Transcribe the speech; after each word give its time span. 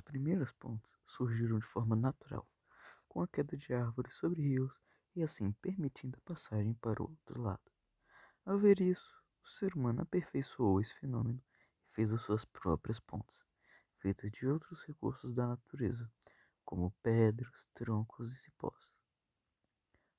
primeiras 0.00 0.52
pontes 0.52 0.92
surgiram 1.04 1.58
de 1.58 1.64
forma 1.64 1.96
natural, 1.96 2.46
com 3.08 3.22
a 3.22 3.28
queda 3.28 3.56
de 3.56 3.72
árvores 3.72 4.14
sobre 4.14 4.42
rios 4.42 4.72
e 5.16 5.22
assim 5.22 5.52
permitindo 5.52 6.18
a 6.18 6.28
passagem 6.28 6.74
para 6.74 7.02
o 7.02 7.10
outro 7.10 7.40
lado. 7.40 7.70
Ao 8.44 8.58
ver 8.58 8.80
isso, 8.80 9.22
o 9.42 9.48
ser 9.48 9.74
humano 9.74 10.02
aperfeiçoou 10.02 10.80
esse 10.80 10.94
fenômeno 10.94 11.42
e 11.88 11.94
fez 11.94 12.12
as 12.12 12.20
suas 12.20 12.44
próprias 12.44 13.00
pontes, 13.00 13.38
feitas 13.98 14.30
de 14.30 14.46
outros 14.46 14.84
recursos 14.84 15.34
da 15.34 15.46
natureza, 15.46 16.10
como 16.64 16.94
pedras, 17.02 17.64
troncos 17.74 18.32
e 18.32 18.36
cipós. 18.36 18.90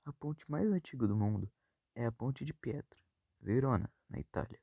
A 0.03 0.11
ponte 0.13 0.49
mais 0.49 0.71
antiga 0.71 1.07
do 1.07 1.15
mundo 1.15 1.51
é 1.93 2.05
a 2.05 2.11
Ponte 2.11 2.43
de 2.43 2.53
Pietra, 2.53 2.99
Verona, 3.39 3.91
na 4.09 4.19
Itália. 4.19 4.59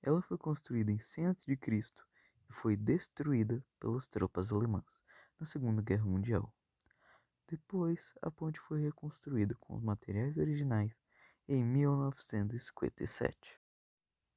Ela 0.00 0.22
foi 0.22 0.38
construída 0.38 0.92
em 0.92 0.98
100 1.00 1.26
a.C. 1.26 1.58
e 2.48 2.52
foi 2.52 2.76
destruída 2.76 3.64
pelas 3.78 4.06
tropas 4.06 4.50
alemãs 4.52 4.84
na 5.38 5.46
Segunda 5.46 5.82
Guerra 5.82 6.04
Mundial. 6.04 6.52
Depois, 7.48 8.12
a 8.20 8.30
ponte 8.30 8.60
foi 8.60 8.82
reconstruída 8.82 9.54
com 9.54 9.74
os 9.74 9.82
materiais 9.82 10.36
originais 10.36 10.94
em 11.48 11.64
1957. 11.64 13.58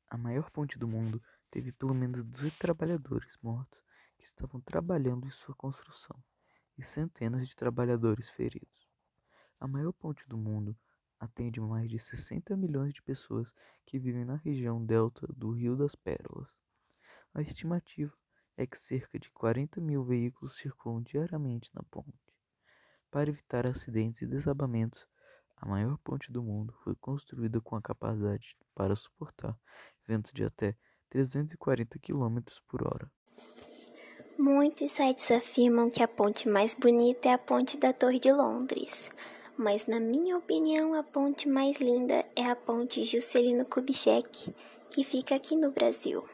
A 0.10 0.18
maior 0.18 0.50
ponte 0.50 0.80
do 0.80 0.88
mundo 0.88 1.22
teve 1.50 1.72
pelo 1.72 1.94
menos 1.94 2.24
18 2.24 2.58
trabalhadores 2.58 3.38
mortos 3.42 3.82
que 4.18 4.26
estavam 4.26 4.62
trabalhando 4.62 5.28
em 5.28 5.32
sua 5.32 5.54
construção 5.56 6.18
e 6.78 6.84
centenas 6.84 7.48
de 7.48 7.56
trabalhadores 7.56 8.30
feridos. 8.30 8.90
A 9.60 9.68
maior 9.68 9.92
ponte 9.92 10.28
do 10.28 10.38
mundo 10.38 10.78
atende 11.20 11.60
mais 11.60 11.90
de 11.90 12.00
60 12.00 12.56
milhões 12.56 12.94
de 12.94 13.02
pessoas 13.02 13.54
que 13.86 14.00
vivem 14.00 14.26
na 14.26 14.36
região 14.38 14.84
delta 14.84 15.28
do 15.28 15.52
Rio 15.52 15.76
das 15.76 15.96
Pérolas. 15.96 16.58
A 17.34 17.42
estimativa 17.42 18.14
é 18.58 18.66
que 18.66 18.78
cerca 18.78 19.18
de 19.18 19.32
40 19.32 19.80
mil 19.80 20.04
veículos 20.04 20.58
circulam 20.58 21.02
diariamente 21.02 21.72
na 21.74 21.82
ponte. 21.84 22.20
Para 23.10 23.30
evitar 23.30 23.70
acidentes 23.70 24.22
e 24.22 24.28
desabamentos, 24.28 25.08
a 25.58 25.66
maior 25.68 25.98
ponte 26.00 26.32
do 26.32 26.44
mundo 26.44 26.74
foi 26.84 26.96
construída 26.96 27.62
com 27.62 27.76
a 27.76 27.82
capacidade 27.82 28.58
para 28.76 28.96
suportar 28.96 29.58
ventos 30.08 30.32
de 30.34 30.44
até 30.44 30.76
340 31.10 32.00
km 32.00 32.40
por 32.68 32.86
hora. 32.86 33.12
Muitos 34.38 34.92
sites 34.92 35.30
afirmam 35.30 35.90
que 35.90 36.02
a 36.02 36.08
ponte 36.08 36.50
mais 36.50 36.74
bonita 36.74 37.30
é 37.30 37.34
a 37.34 37.38
ponte 37.38 37.78
da 37.78 37.94
Torre 37.94 38.20
de 38.20 38.32
Londres, 38.32 39.12
mas 39.58 39.86
na 39.86 40.00
minha 40.00 40.38
opinião 40.38 40.96
a 40.96 41.04
ponte 41.04 41.48
mais 41.48 41.78
linda 41.78 42.26
é 42.36 42.50
a 42.50 42.56
ponte 42.56 43.06
Juscelino 43.06 43.66
Kubitschek, 43.66 44.54
que 44.90 45.04
fica 45.04 45.36
aqui 45.36 45.56
no 45.56 45.72
Brasil. 45.72 46.28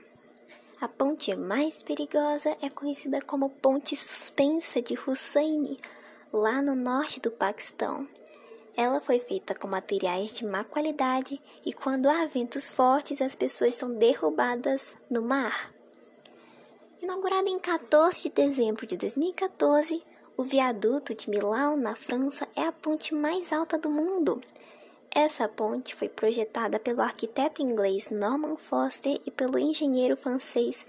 A 0.80 0.88
ponte 0.88 1.36
mais 1.36 1.82
perigosa 1.82 2.56
é 2.62 2.70
conhecida 2.70 3.20
como 3.20 3.50
Ponte 3.50 3.96
Suspensa 3.96 4.80
de 4.80 4.94
Hussaini, 4.94 5.76
lá 6.32 6.62
no 6.62 6.76
norte 6.76 7.20
do 7.20 7.32
Paquistão. 7.32 8.08
Ela 8.76 9.02
foi 9.02 9.20
feita 9.20 9.56
com 9.56 9.68
materiais 9.68 10.32
de 10.36 10.46
má 10.46 10.64
qualidade 10.64 11.42
e 11.66 11.74
quando 11.74 12.08
há 12.08 12.28
ventos 12.28 12.70
fortes 12.70 13.24
as 13.24 13.36
pessoas 13.36 13.74
são 13.74 13.96
derrubadas 13.96 14.96
no 15.10 15.24
mar. 15.24 15.74
Inaugurada 17.02 17.50
em 17.50 17.58
14 17.58 18.22
de 18.22 18.30
dezembro 18.30 18.86
de 18.86 18.98
2014, 18.98 20.04
o 20.38 20.44
viaduto 20.44 21.16
de 21.16 21.28
Milão, 21.28 21.76
na 21.76 21.96
França, 21.96 22.48
é 22.56 22.62
a 22.62 22.72
ponte 22.72 23.16
mais 23.16 23.52
alta 23.52 23.80
do 23.80 23.90
mundo. 23.90 24.40
Essa 25.12 25.48
ponte 25.48 25.96
foi 25.96 26.10
projetada 26.10 26.80
pelo 26.80 27.02
arquiteto 27.02 27.62
inglês 27.62 28.10
Norman 28.10 28.56
Foster 28.56 29.20
e 29.26 29.32
pelo 29.32 29.58
engenheiro 29.58 30.16
francês 30.16 30.86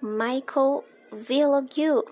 Michael 0.00 0.84
Villogiu. 1.10 2.04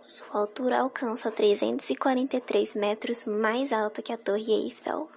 Sua 0.00 0.40
altura 0.40 0.80
alcança 0.80 1.30
343 1.30 2.74
metros, 2.74 3.24
mais 3.24 3.72
alta 3.72 4.02
que 4.02 4.12
a 4.12 4.16
Torre 4.16 4.52
Eiffel. 4.52 5.08